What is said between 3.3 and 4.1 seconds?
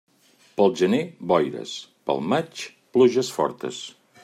fortes.